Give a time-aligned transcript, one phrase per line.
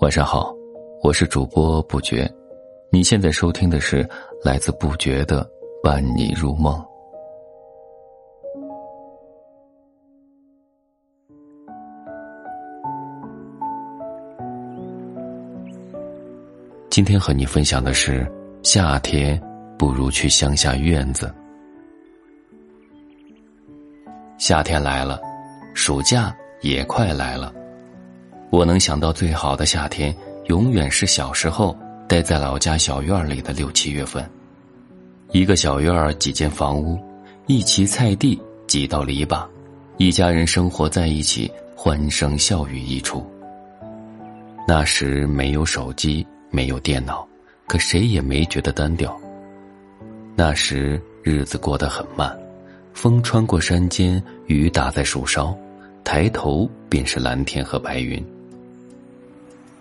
[0.00, 0.54] 晚上好，
[1.02, 2.26] 我是主播不觉，
[2.90, 4.08] 你现在收听的是
[4.42, 5.46] 来自不觉的
[5.82, 6.82] 伴你入梦。
[16.88, 18.26] 今天和你分享的是，
[18.62, 19.38] 夏天
[19.78, 21.30] 不如去乡下院子。
[24.38, 25.20] 夏天来了，
[25.74, 27.52] 暑假也快来了。
[28.50, 30.14] 我能想到最好的夏天，
[30.46, 31.76] 永远是小时候
[32.08, 34.28] 待在老家小院里的六七月份。
[35.30, 36.98] 一个小院儿，几间房屋，
[37.46, 39.46] 一畦菜地，几道篱笆，
[39.96, 43.26] 一家人生活在一起，欢声笑语一出。
[44.68, 47.26] 那时没有手机，没有电脑，
[47.66, 49.18] 可谁也没觉得单调。
[50.36, 52.38] 那时日子过得很慢，
[52.92, 55.56] 风穿过山间，雨打在树梢，
[56.04, 58.24] 抬头便是蓝天和白云。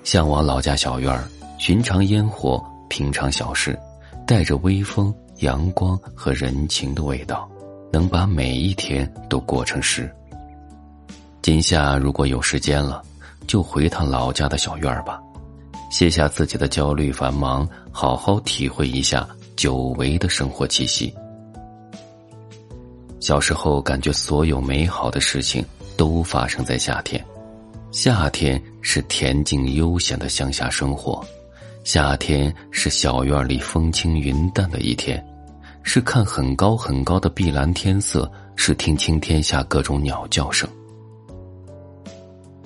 [0.03, 1.27] 向往老家小院儿，
[1.58, 3.77] 寻常烟火，平常小事，
[4.25, 7.49] 带着微风、阳光和人情的味道，
[7.92, 10.11] 能把每一天都过成诗。
[11.42, 13.02] 今夏如果有时间了，
[13.47, 15.19] 就回趟老家的小院儿吧，
[15.89, 21.14] 卸下自己的焦虑繁忙，好好体会一下久违的生活气息。
[23.19, 25.64] 小时候感觉所有美好的事情
[26.02, 27.23] 都发生在夏天。
[27.91, 31.23] 夏天是恬静悠闲的乡下生活，
[31.83, 35.23] 夏天是小院里风轻云淡的一天，
[35.83, 40.67] 是看很高很高的碧蓝天色，是听清天下各种鸟叫声。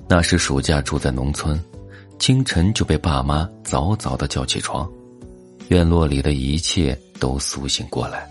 [0.08, 1.62] 那时暑假住在农村，
[2.18, 4.90] 清晨就被爸妈早早的叫起床，
[5.68, 8.26] 院落里的一切都苏醒过来，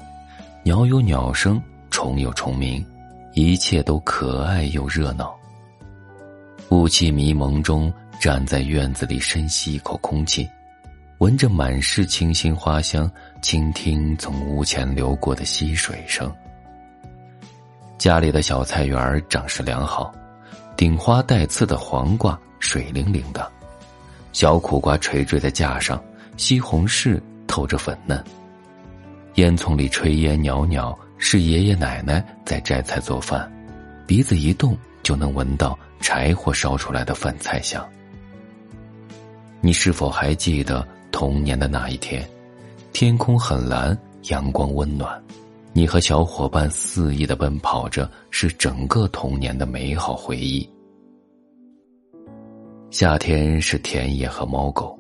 [0.63, 2.83] 鸟有鸟声，虫有虫鸣，
[3.35, 5.37] 一切都可爱又热闹。
[6.69, 10.49] 雾气迷蒙中，站在院子里深吸一口空气，
[11.17, 16.33] 闻着满是清新花香，倾听从屋前流过的溪水声。
[17.97, 20.15] 家里的小菜园长势良好，
[20.77, 23.51] 顶花带刺的黄瓜水灵灵的，
[24.31, 26.01] 小苦瓜垂坠在架上，
[26.37, 28.23] 西红柿透着粉嫩。
[29.33, 30.97] 烟囱里炊烟袅袅，
[31.27, 33.51] 是爷爷奶奶在摘菜做饭，
[34.05, 35.75] 鼻子一动就能闻到。
[35.99, 37.83] 柴火烧出来的饭菜香。
[39.59, 42.23] 你是否还记得童年的那一天？
[42.93, 43.97] 天空很蓝，
[44.29, 45.19] 阳光温暖，
[45.73, 50.69] 你和小伙伴肆意的奔跑着，是整个童年的美好回忆。
[52.91, 54.95] 夏天是田野和猫狗，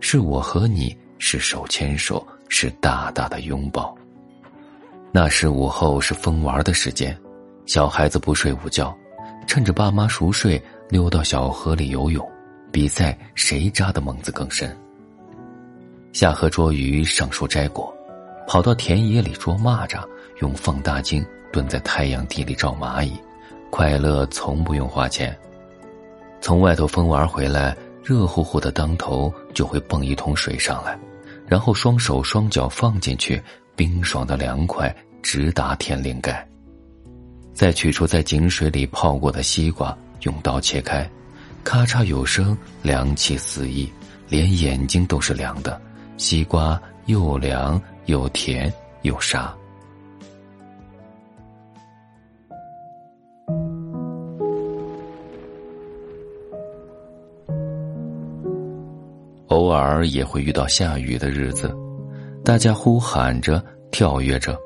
[0.00, 3.96] 是我和你，是手牵手，是大大的拥抱。
[5.10, 7.16] 那时午后是疯玩的时间，
[7.66, 8.96] 小孩子不睡午觉。
[9.46, 12.30] 趁着爸妈熟睡，溜到小河里游泳，
[12.70, 14.76] 比赛谁扎的猛子更深。
[16.12, 17.90] 下河捉鱼，上树摘果，
[18.46, 20.02] 跑到田野里捉蚂蚱，
[20.40, 23.18] 用放大镜蹲在太阳地里照蚂蚁，
[23.70, 25.34] 快乐从不用花钱。
[26.42, 30.98] 从外头疯玩回来，热乎乎的当头就会蹦一桶水上来，
[31.46, 33.42] 然后双手双脚放进去，
[33.78, 36.44] 冰爽的凉快直达天灵盖。
[37.54, 41.08] 再取出在井水里泡过的西瓜，用刀切开，
[41.62, 43.88] 咔嚓有声，凉气四溢，
[44.28, 45.80] 连眼睛都是凉的。
[46.16, 48.72] 西瓜又凉又甜
[49.02, 49.54] 又沙。
[59.46, 61.72] 偶尔也会遇到下雨的日子，
[62.48, 64.58] 大家呼喊着，跳跃着，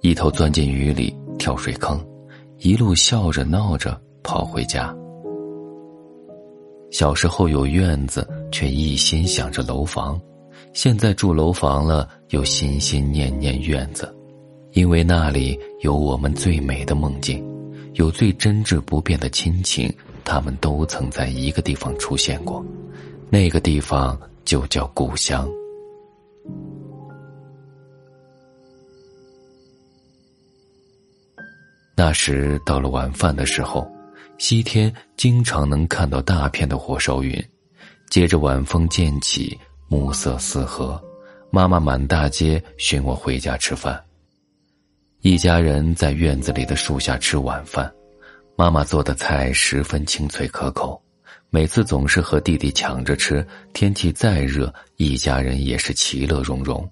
[0.00, 2.04] 一头钻进雨里，跳水坑。
[2.58, 4.92] 一路笑着闹着跑回家。
[6.90, 10.18] 小时候有院子，却一心想着楼房；
[10.72, 14.12] 现在住楼房了，又心心念念院子，
[14.72, 17.40] 因为那里有我们最美的梦境，
[17.92, 19.88] 有最真挚不变的亲情。
[20.24, 22.60] 他们都曾在一个地方出现过，
[23.28, 25.48] 那个地方就叫故乡。
[32.02, 33.86] 那时到了晚饭的时候，
[34.38, 37.38] 西天经常能看到大片的火烧云，
[38.08, 40.98] 接着晚风渐起，暮色四合，
[41.50, 44.02] 妈妈满大街寻我回家吃饭。
[45.20, 47.92] 一家人在院子里的树下吃晚饭，
[48.56, 50.98] 妈妈做的菜十分清脆可口，
[51.50, 53.46] 每次总是和弟弟抢着吃。
[53.74, 56.90] 天气再热，一家人也是其乐融融。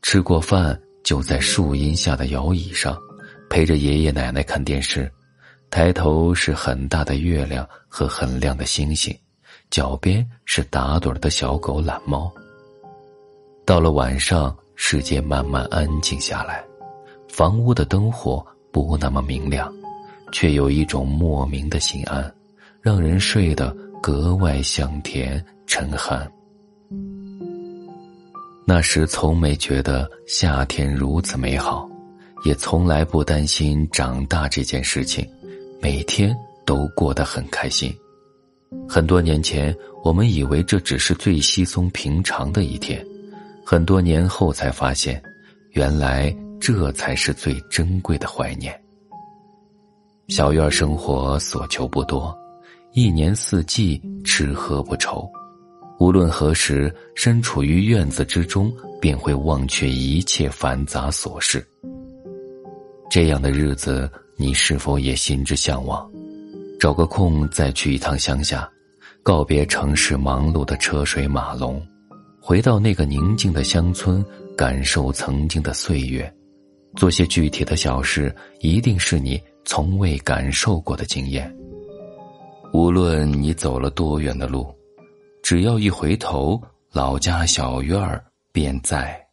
[0.00, 2.96] 吃过饭，就在树荫下的摇椅上。
[3.48, 5.10] 陪着爷爷奶奶看电视，
[5.70, 9.16] 抬头是很大的月亮和很亮的星星，
[9.70, 12.32] 脚边是打盹的小狗懒猫。
[13.64, 16.64] 到了晚上，世界慢慢安静下来，
[17.28, 19.72] 房屋的灯火不那么明亮，
[20.32, 22.32] 却有一种莫名的心安，
[22.80, 26.28] 让人睡得格外香甜沉酣。
[28.68, 31.88] 那时从没觉得夏天如此美好，
[32.46, 35.28] 也从来不担心长大这件事情，
[35.82, 36.32] 每天
[36.64, 37.92] 都过得很开心。
[38.88, 43.04] 很多年前，我们以为这只是最稀松平常的一天，
[43.64, 45.20] 很多年后才发现，
[45.72, 48.72] 原来这才是最珍贵的怀念。
[50.28, 52.32] 小院生活所求不多，
[52.92, 55.28] 一年四季吃喝不愁。
[55.98, 61.66] 无论何时，身处于院子之中，便会忘却一切繁杂琐事。
[63.08, 66.08] 这样的日子，你是否也心之向往？
[66.78, 68.68] 找个空再去一趟乡下，
[69.22, 71.80] 告别城市忙碌的车水马龙，
[72.40, 74.24] 回到那个宁静的乡村，
[74.56, 76.30] 感受曾经的岁月，
[76.96, 81.50] 做些具体的小事，一定是你从未感受过的经验。
[82.72, 84.66] 无论你走了多远的路。
[85.42, 86.60] 只要一回头，
[86.92, 89.25] 老家小院儿便在。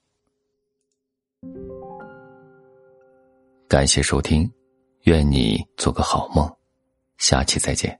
[3.73, 4.47] 感谢收听，
[5.05, 6.47] 愿你做个好梦，
[7.17, 7.99] 下期再见。